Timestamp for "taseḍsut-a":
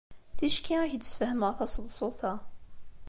1.57-2.33